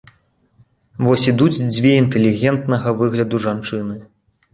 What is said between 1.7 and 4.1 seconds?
дзве інтэлігентнага выгляду жанчыны.